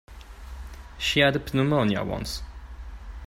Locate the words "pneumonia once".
1.53-2.41